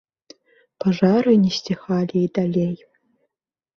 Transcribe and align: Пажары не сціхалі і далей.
Пажары 0.83 1.31
не 1.43 1.51
сціхалі 1.59 2.17
і 2.25 2.31
далей. 2.39 2.75